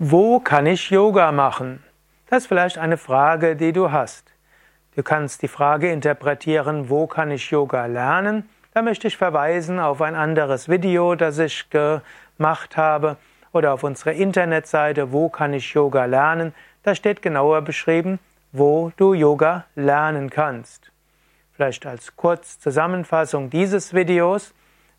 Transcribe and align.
Wo 0.00 0.40
kann 0.40 0.66
ich 0.66 0.90
Yoga 0.90 1.30
machen? 1.30 1.80
Das 2.28 2.42
ist 2.42 2.46
vielleicht 2.48 2.78
eine 2.78 2.96
Frage, 2.96 3.54
die 3.54 3.72
du 3.72 3.92
hast. 3.92 4.32
Du 4.96 5.04
kannst 5.04 5.42
die 5.42 5.48
Frage 5.48 5.92
interpretieren, 5.92 6.90
wo 6.90 7.06
kann 7.06 7.30
ich 7.30 7.52
Yoga 7.52 7.86
lernen? 7.86 8.48
Da 8.72 8.82
möchte 8.82 9.06
ich 9.06 9.16
verweisen 9.16 9.78
auf 9.78 10.02
ein 10.02 10.16
anderes 10.16 10.68
Video, 10.68 11.14
das 11.14 11.38
ich 11.38 11.70
gemacht 11.70 12.76
habe 12.76 13.18
oder 13.52 13.72
auf 13.72 13.84
unsere 13.84 14.10
Internetseite, 14.10 15.12
wo 15.12 15.28
kann 15.28 15.52
ich 15.52 15.72
Yoga 15.72 16.06
lernen? 16.06 16.54
Da 16.82 16.96
steht 16.96 17.22
genauer 17.22 17.62
beschrieben, 17.62 18.18
wo 18.50 18.90
du 18.96 19.14
Yoga 19.14 19.64
lernen 19.76 20.28
kannst. 20.28 20.90
Vielleicht 21.52 21.86
als 21.86 22.16
Kurzzusammenfassung 22.16 23.48
dieses 23.48 23.94
Videos, 23.94 24.54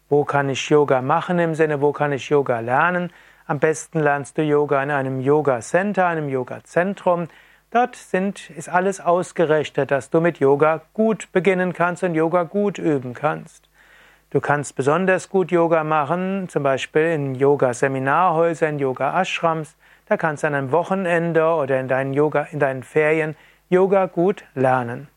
wo 0.07 0.23
kann 0.23 0.48
ich 0.48 0.70
Yoga 0.70 1.02
machen 1.02 1.38
im 1.39 1.54
Sinne, 1.54 1.82
wo 1.82 1.91
kann 1.91 2.14
ich 2.14 2.30
Yoga 2.30 2.62
lernen? 2.62 3.12
Am 3.48 3.59
besten 3.59 4.00
lernst 4.00 4.39
du 4.39 4.41
Yoga 4.41 4.82
in 4.82 4.89
einem 4.89 5.20
Yoga 5.20 5.59
Center, 5.62 6.08
einem 6.08 6.30
Yoga 6.30 6.63
Zentrum. 6.63 7.27
Dort 7.70 7.95
sind, 7.95 8.49
ist 8.49 8.70
alles 8.70 8.99
ausgerichtet, 8.99 9.91
dass 9.91 10.09
du 10.09 10.20
mit 10.20 10.40
Yoga 10.40 10.81
gut 10.95 11.31
beginnen 11.31 11.72
kannst 11.72 12.03
und 12.03 12.16
Yoga 12.16 12.41
gut 12.41 12.80
üben 12.80 13.13
kannst. 13.13 13.70
Du 14.31 14.41
kannst 14.41 14.76
besonders 14.76 15.30
gut 15.30 15.52
Yoga 15.52 15.84
machen, 15.84 16.50
zum 16.50 16.63
Beispiel 16.63 17.12
in 17.12 17.36
Yoga-Seminarhäusern, 17.36 18.80
Yoga-Ashrams. 18.80 19.75
Da 20.08 20.17
kannst 20.17 20.41
du 20.41 20.48
an 20.48 20.55
einem 20.55 20.72
Wochenende 20.72 21.45
oder 21.45 21.80
in 21.80 21.88
deinen, 21.88 22.16
Yoga, 22.16 22.48
in 22.52 22.59
deinen 22.59 22.81
Ferien 22.81 23.36
Yoga 23.70 24.08
gut 24.08 24.44
lernen. 24.55 25.08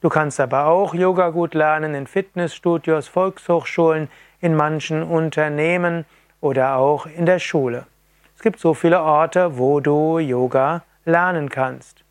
Du 0.00 0.08
kannst 0.08 0.40
aber 0.40 0.66
auch 0.66 0.94
Yoga 0.94 1.28
gut 1.28 1.54
lernen 1.54 1.94
in 1.94 2.08
Fitnessstudios, 2.08 3.06
Volkshochschulen, 3.06 4.08
in 4.40 4.56
manchen 4.56 5.04
Unternehmen 5.04 6.04
oder 6.40 6.76
auch 6.76 7.06
in 7.06 7.26
der 7.26 7.38
Schule. 7.38 7.86
Es 8.36 8.42
gibt 8.42 8.60
so 8.60 8.74
viele 8.74 9.02
Orte, 9.02 9.58
wo 9.58 9.80
du 9.80 10.18
Yoga 10.18 10.82
lernen 11.04 11.48
kannst. 11.48 12.04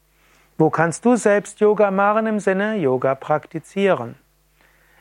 Wo 0.57 0.69
kannst 0.69 1.05
du 1.05 1.15
selbst 1.15 1.59
Yoga 1.59 1.91
machen 1.91 2.27
im 2.27 2.39
Sinne 2.39 2.77
Yoga 2.77 3.15
praktizieren? 3.15 4.15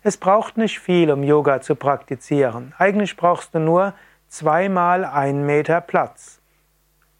Es 0.02 0.16
braucht 0.16 0.56
nicht 0.56 0.78
viel, 0.78 1.10
um 1.10 1.24
Yoga 1.24 1.60
zu 1.60 1.74
praktizieren. 1.74 2.74
Eigentlich 2.78 3.16
brauchst 3.16 3.54
du 3.54 3.58
nur 3.58 3.94
zweimal 4.28 5.04
einen 5.04 5.44
Meter 5.46 5.80
Platz. 5.80 6.40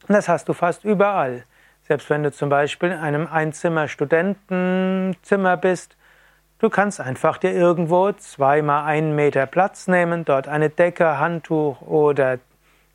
Und 0.07 0.15
das 0.15 0.29
hast 0.29 0.49
du 0.49 0.53
fast 0.53 0.85
überall. 0.85 1.45
Selbst 1.83 2.09
wenn 2.11 2.23
du 2.23 2.31
zum 2.31 2.49
Beispiel 2.49 2.91
in 2.91 2.99
einem 2.99 3.27
Einzimmer-Studentenzimmer 3.27 5.57
bist, 5.57 5.97
Du 6.59 6.71
kannst 6.71 7.01
einfach 7.01 7.37
dir 7.37 7.53
irgendwo 7.53 8.13
zweimal 8.13 8.85
einen 8.85 9.15
Meter 9.15 9.45
Platz 9.45 9.89
nehmen, 9.89 10.25
dort 10.25 10.49
eine 10.49 10.71
Decke, 10.71 11.19
Handtuch 11.19 11.83
oder 11.83 12.39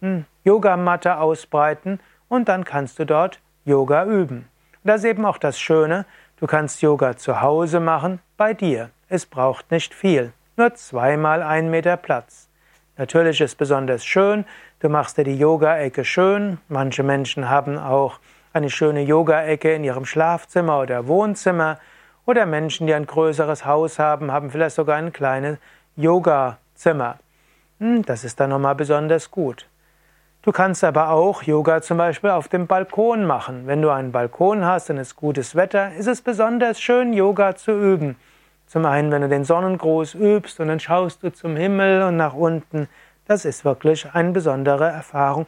hm, 0.02 0.26
Yogamatte 0.44 1.18
ausbreiten 1.18 2.00
und 2.28 2.50
dann 2.50 2.66
kannst 2.66 2.98
du 2.98 3.06
dort 3.06 3.40
Yoga 3.64 4.06
üben. 4.06 4.48
Das 4.84 5.02
ist 5.02 5.09
eben 5.12 5.26
auch 5.26 5.38
das 5.38 5.59
Schöne, 5.59 6.06
du 6.38 6.48
kannst 6.48 6.81
Yoga 6.81 7.18
zu 7.18 7.42
Hause 7.42 7.80
machen, 7.80 8.20
bei 8.36 8.56
dir. 8.56 8.90
Es 9.09 9.28
braucht 9.28 9.70
nicht 9.70 9.94
viel, 9.94 10.34
nur 10.58 10.73
zweimal 10.73 11.44
einen 11.44 11.70
Meter 11.70 11.98
Platz. 11.98 12.50
Natürlich 12.98 13.42
ist 13.42 13.59
besonders 13.59 14.03
schön, 14.03 14.46
du 14.80 14.90
machst 14.90 15.20
dir 15.20 15.23
die 15.23 15.38
Yoga-Ecke 15.38 16.03
schön. 16.03 16.58
Manche 16.68 17.03
Menschen 17.03 17.48
haben 17.48 17.78
auch 17.78 18.20
eine 18.53 18.72
schöne 18.72 19.02
Yoga-Ecke 19.02 19.73
in 19.75 19.84
ihrem 19.84 20.06
Schlafzimmer 20.06 20.80
oder 20.80 21.08
Wohnzimmer. 21.08 21.78
Oder 22.25 22.45
Menschen, 22.45 22.88
die 22.88 22.94
ein 22.94 23.08
größeres 23.08 23.66
Haus 23.66 24.00
haben, 24.00 24.31
haben 24.31 24.52
vielleicht 24.52 24.75
sogar 24.75 24.97
ein 24.97 25.11
kleines 25.11 25.58
Yoga-Zimmer. 25.95 27.17
Hm, 27.80 28.03
das 28.03 28.23
ist 28.23 28.39
dann 28.39 28.52
nochmal 28.52 28.75
besonders 28.75 29.31
gut. 29.31 29.67
Du 30.44 30.52
kannst 30.52 30.83
aber 30.83 31.09
auch 31.09 31.44
Yoga 31.44 31.83
zum 31.83 31.97
Beispiel 31.97 32.31
auf 32.31 32.47
dem 32.47 32.66
Balkon 32.66 33.25
machen. 33.25 33.67
Wenn 33.67 33.81
du 33.81 33.91
einen 33.91 34.11
Balkon 34.11 34.66
hast 34.66 34.89
und 34.89 34.97
es 34.97 35.16
gutes 35.16 35.55
Wetter, 35.55 35.94
ist 35.94 36.08
es 36.08 36.22
besonders 36.22 36.81
schön, 36.81 37.13
Yoga 37.13 37.55
zu 37.55 37.72
üben. 37.72 38.16
Zum 38.66 38.85
einen, 38.85 39.12
wenn 39.12 39.22
du 39.22 39.29
den 39.29 39.44
Sonnengruß 39.44 40.16
übst 40.16 40.59
und 40.59 40.69
dann 40.69 40.79
schaust 40.79 41.22
du 41.22 41.31
zum 41.31 41.56
Himmel 41.56 42.03
und 42.03 42.17
nach 42.17 42.34
unten. 42.34 42.88
Das 43.28 43.46
ist 43.46 43.66
wirklich 43.66 44.07
eine 44.13 44.31
besondere 44.31 44.88
Erfahrung 44.88 45.46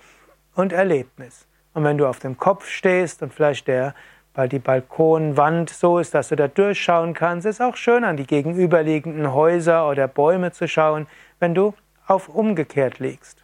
und 0.54 0.74
Erlebnis. 0.74 1.48
Und 1.74 1.84
wenn 1.86 1.98
du 1.98 2.06
auf 2.06 2.20
dem 2.20 2.38
Kopf 2.38 2.68
stehst 2.68 3.24
und 3.24 3.34
vielleicht 3.34 3.68
der 3.68 3.96
weil 4.36 4.50
die 4.50 4.60
Balkonwand 4.60 5.70
so 5.70 6.00
ist, 6.00 6.14
dass 6.14 6.30
du 6.30 6.36
da 6.36 6.48
durchschauen 6.48 7.14
kannst. 7.14 7.46
Es 7.46 7.58
ist 7.58 7.62
auch 7.62 7.76
schön, 7.76 8.04
an 8.04 8.18
die 8.18 8.26
gegenüberliegenden 8.26 9.34
Häuser 9.34 9.88
oder 9.88 10.08
Bäume 10.08 10.52
zu 10.52 10.68
schauen, 10.68 11.08
wenn 11.40 11.54
du 11.54 11.74
auf 12.08 12.30
umgekehrt 12.30 13.00
liegst. 13.00 13.44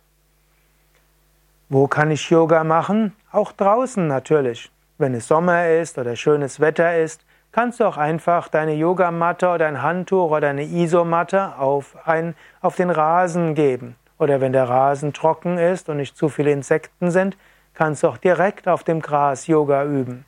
Wo 1.70 1.88
kann 1.88 2.10
ich 2.10 2.30
Yoga 2.30 2.64
machen? 2.64 3.14
Auch 3.32 3.52
draußen 3.52 4.08
natürlich. 4.08 4.72
Wenn 4.98 5.14
es 5.14 5.28
Sommer 5.28 5.70
ist 5.70 5.98
oder 5.98 6.16
schönes 6.16 6.60
Wetter 6.60 6.98
ist, 6.98 7.24
kannst 7.52 7.80
du 7.80 7.86
auch 7.86 7.98
einfach 7.98 8.48
deine 8.48 8.74
Yogamatte 8.74 9.50
oder 9.50 9.68
ein 9.68 9.82
Handtuch 9.82 10.32
oder 10.32 10.50
eine 10.50 10.64
Isomatte 10.64 11.58
auf, 11.58 11.96
ein, 12.06 12.36
auf 12.62 12.76
den 12.76 12.90
Rasen 12.90 13.54
geben. 13.54 13.96
Oder 14.18 14.42
wenn 14.42 14.52
der 14.52 14.68
Rasen 14.68 15.14
trocken 15.14 15.58
ist 15.58 15.90
und 15.90 15.98
nicht 15.98 16.18
zu 16.18 16.28
viele 16.28 16.52
Insekten 16.52 17.12
sind, 17.12 17.38
kannst 17.74 18.04
du 18.04 18.08
auch 18.08 18.18
direkt 18.18 18.68
auf 18.68 18.84
dem 18.84 19.02
Gras 19.02 19.48
Yoga 19.48 19.86
üben. 19.86 20.26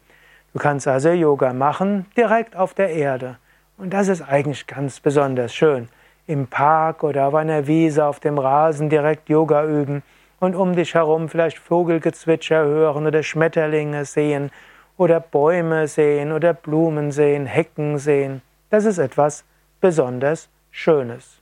Du 0.53 0.59
kannst 0.59 0.87
also 0.87 1.09
Yoga 1.09 1.53
machen 1.53 2.05
direkt 2.17 2.55
auf 2.55 2.73
der 2.73 2.89
Erde. 2.89 3.37
Und 3.77 3.93
das 3.93 4.09
ist 4.09 4.21
eigentlich 4.21 4.67
ganz 4.67 4.99
besonders 4.99 5.53
schön. 5.53 5.87
Im 6.27 6.47
Park 6.47 7.03
oder 7.03 7.27
auf 7.27 7.35
einer 7.35 7.67
Wiese 7.67 8.05
auf 8.05 8.19
dem 8.19 8.37
Rasen 8.37 8.89
direkt 8.89 9.29
Yoga 9.29 9.65
üben 9.65 10.03
und 10.39 10.55
um 10.55 10.75
dich 10.75 10.93
herum 10.93 11.29
vielleicht 11.29 11.57
Vogelgezwitscher 11.57 12.63
hören 12.63 13.07
oder 13.07 13.23
Schmetterlinge 13.23 14.05
sehen 14.05 14.51
oder 14.97 15.19
Bäume 15.19 15.87
sehen 15.87 16.31
oder 16.31 16.53
Blumen 16.53 17.11
sehen, 17.11 17.45
Hecken 17.45 17.97
sehen. 17.97 18.41
Das 18.69 18.85
ist 18.85 18.97
etwas 18.97 19.45
besonders 19.79 20.49
Schönes. 20.69 21.41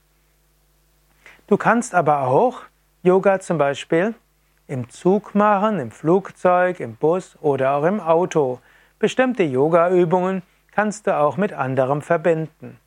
Du 1.48 1.58
kannst 1.58 1.96
aber 1.96 2.28
auch 2.28 2.62
Yoga 3.04 3.40
zum 3.40 3.58
Beispiel 3.58 4.14
im 4.68 4.90
Zug 4.90 5.34
machen, 5.34 5.80
im 5.80 5.92
Flugzeug, 5.92 6.80
im 6.80 6.96
Bus 6.96 7.38
oder 7.42 7.74
auch 7.74 7.84
im 7.84 8.00
Auto. 8.00 8.60
Bestimmte 9.00 9.44
Yoga-Übungen 9.44 10.44
kannst 10.74 11.08
du 11.08 11.18
auch 11.18 11.38
mit 11.38 11.54
anderem 11.54 12.02
verbinden. 12.02 12.78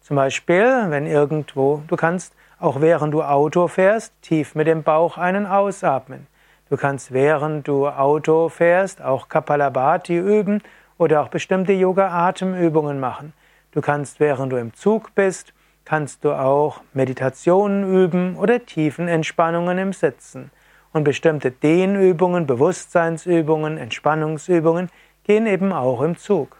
Zum 0.00 0.16
Beispiel, 0.16 0.86
wenn 0.88 1.06
irgendwo, 1.06 1.82
du 1.88 1.94
kannst 1.94 2.32
auch 2.58 2.80
während 2.80 3.12
du 3.12 3.22
Auto 3.22 3.68
fährst, 3.68 4.14
tief 4.22 4.54
mit 4.54 4.66
dem 4.66 4.82
Bauch 4.82 5.18
einen 5.18 5.44
ausatmen. 5.44 6.26
Du 6.70 6.78
kannst 6.78 7.12
während 7.12 7.68
du 7.68 7.86
Auto 7.86 8.48
fährst 8.48 9.02
auch 9.02 9.28
Kapalabhati 9.28 10.16
üben 10.16 10.62
oder 10.96 11.20
auch 11.20 11.28
bestimmte 11.28 11.74
Yoga-Atemübungen 11.74 12.98
machen. 12.98 13.34
Du 13.72 13.82
kannst 13.82 14.20
während 14.20 14.50
du 14.52 14.56
im 14.56 14.72
Zug 14.72 15.14
bist, 15.14 15.52
kannst 15.84 16.24
du 16.24 16.32
auch 16.32 16.80
Meditationen 16.94 17.94
üben 17.94 18.36
oder 18.36 18.64
Tiefenentspannungen 18.64 19.76
im 19.76 19.92
Sitzen. 19.92 20.50
Und 20.94 21.04
bestimmte 21.04 21.50
Dehnübungen, 21.50 22.46
Bewusstseinsübungen, 22.46 23.76
Entspannungsübungen 23.76 24.88
gehen 25.28 25.46
eben 25.46 25.74
auch 25.74 26.00
im 26.00 26.16
Zug. 26.16 26.56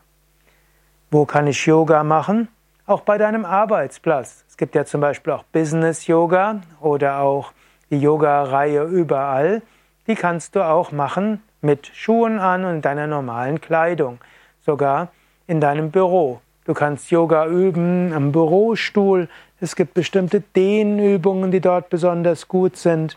Wo 1.11 1.25
kann 1.25 1.47
ich 1.47 1.65
Yoga 1.65 2.05
machen? 2.05 2.49
Auch 2.87 3.01
bei 3.01 3.17
deinem 3.17 3.47
Arbeitsplatz. 3.47 4.45
Es 4.47 4.59
gibt 4.59 4.75
ja 4.75 4.85
zum 4.85 5.01
Beispiel 5.01 5.33
auch 5.33 5.43
Business 5.45 6.07
Yoga 6.07 6.61
oder 6.81 7.21
auch 7.21 7.53
die 7.91 7.99
Yoga-Reihe 7.99 8.83
überall. 8.83 9.63
Die 10.07 10.15
kannst 10.15 10.55
du 10.55 10.63
auch 10.63 10.93
machen 10.93 11.43
mit 11.63 11.91
Schuhen 11.95 12.39
an 12.39 12.67
und 12.67 12.83
deiner 12.83 13.07
normalen 13.07 13.59
Kleidung. 13.63 14.19
Sogar 14.61 15.09
in 15.47 15.63
deinem 15.63 15.91
Büro. 15.91 16.43
Du 16.67 16.75
kannst 16.75 17.11
Yoga 17.11 17.47
üben 17.47 18.13
am 18.13 18.33
Bürostuhl. 18.33 19.31
Es 19.63 19.77
gibt 19.77 19.95
bestimmte 19.95 20.43
Dehnübungen, 20.43 21.51
die 21.51 21.61
dort 21.61 21.89
besonders 21.89 22.49
gut 22.49 22.77
sind. 22.77 23.17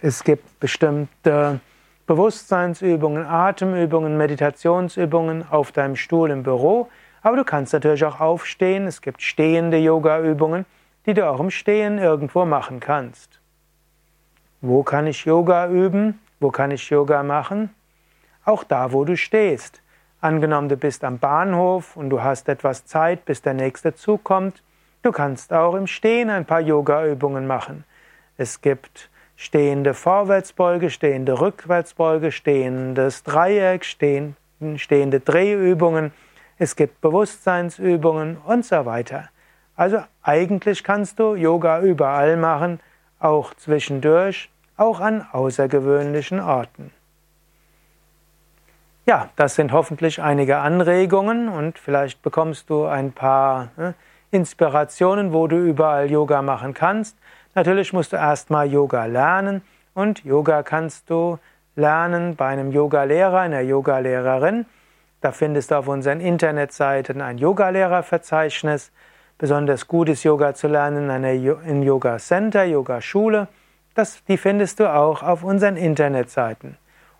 Es 0.00 0.22
gibt 0.22 0.60
bestimmte 0.60 1.58
Bewusstseinsübungen, 2.06 3.26
Atemübungen, 3.26 4.16
Meditationsübungen 4.16 5.46
auf 5.50 5.72
deinem 5.72 5.96
Stuhl 5.96 6.30
im 6.30 6.42
Büro. 6.42 6.88
Aber 7.22 7.36
du 7.36 7.44
kannst 7.44 7.72
natürlich 7.72 8.04
auch 8.04 8.20
aufstehen. 8.20 8.86
Es 8.86 9.00
gibt 9.00 9.22
stehende 9.22 9.78
Yoga-Übungen, 9.78 10.66
die 11.06 11.14
du 11.14 11.26
auch 11.28 11.40
im 11.40 11.50
Stehen 11.50 11.98
irgendwo 11.98 12.44
machen 12.44 12.80
kannst. 12.80 13.40
Wo 14.60 14.82
kann 14.82 15.06
ich 15.06 15.24
Yoga 15.24 15.68
üben? 15.68 16.20
Wo 16.40 16.50
kann 16.50 16.70
ich 16.70 16.90
Yoga 16.90 17.22
machen? 17.22 17.70
Auch 18.44 18.64
da, 18.64 18.92
wo 18.92 19.04
du 19.04 19.16
stehst. 19.16 19.80
Angenommen, 20.20 20.68
du 20.68 20.76
bist 20.76 21.04
am 21.04 21.18
Bahnhof 21.18 21.96
und 21.96 22.10
du 22.10 22.22
hast 22.22 22.48
etwas 22.48 22.84
Zeit, 22.84 23.24
bis 23.24 23.40
der 23.40 23.54
nächste 23.54 23.94
Zug 23.94 24.24
kommt. 24.24 24.62
Du 25.02 25.12
kannst 25.12 25.52
auch 25.52 25.74
im 25.74 25.86
Stehen 25.86 26.30
ein 26.30 26.44
paar 26.44 26.60
Yoga-Übungen 26.60 27.46
machen. 27.46 27.84
Es 28.36 28.60
gibt 28.60 29.10
stehende 29.36 29.94
Vorwärtsbeuge, 29.94 30.90
stehende 30.90 31.40
Rückwärtsbeuge, 31.40 32.32
stehendes 32.32 33.22
Dreieck, 33.22 33.84
stehende 33.84 35.20
Drehübungen, 35.20 36.12
es 36.58 36.76
gibt 36.76 37.00
Bewusstseinsübungen 37.00 38.36
und 38.38 38.64
so 38.64 38.86
weiter. 38.86 39.28
Also 39.76 39.98
eigentlich 40.22 40.84
kannst 40.84 41.18
du 41.18 41.34
Yoga 41.34 41.80
überall 41.80 42.36
machen, 42.36 42.78
auch 43.18 43.54
zwischendurch, 43.54 44.50
auch 44.76 45.00
an 45.00 45.26
außergewöhnlichen 45.32 46.40
Orten. 46.40 46.92
Ja, 49.06 49.28
das 49.36 49.56
sind 49.56 49.72
hoffentlich 49.72 50.22
einige 50.22 50.58
Anregungen 50.58 51.48
und 51.48 51.78
vielleicht 51.78 52.22
bekommst 52.22 52.70
du 52.70 52.84
ein 52.84 53.12
paar 53.12 53.68
ne, 53.76 53.94
Inspirationen, 54.30 55.32
wo 55.32 55.46
du 55.46 55.56
überall 55.56 56.10
Yoga 56.10 56.40
machen 56.40 56.72
kannst. 56.72 57.16
Natürlich 57.54 57.92
musst 57.92 58.12
du 58.12 58.16
erstmal 58.16 58.70
Yoga 58.70 59.04
lernen 59.04 59.62
und 59.94 60.24
Yoga 60.24 60.62
kannst 60.62 61.08
du 61.08 61.38
lernen 61.76 62.36
bei 62.36 62.46
einem 62.48 62.72
Yogalehrer, 62.72 63.40
einer 63.40 63.60
Yogalehrerin. 63.60 64.66
Da 65.20 65.32
findest 65.32 65.70
du 65.70 65.76
auf 65.76 65.88
unseren 65.88 66.20
Internetseiten 66.20 67.20
ein 67.20 67.38
Yogalehrerverzeichnis. 67.38 68.92
Besonders 69.38 69.88
gut 69.88 70.08
ist 70.08 70.24
Yoga 70.24 70.54
zu 70.54 70.68
lernen 70.68 71.04
in 71.04 71.10
einem 71.10 71.82
Yoga 71.82 72.18
Center, 72.18 72.64
Yoga 72.64 73.00
Schule. 73.00 73.48
Das, 73.94 74.24
die 74.24 74.36
findest 74.36 74.80
du 74.80 74.92
auch 74.92 75.22
auf 75.22 75.44
unseren 75.44 75.76
Internetseiten. 75.76 76.76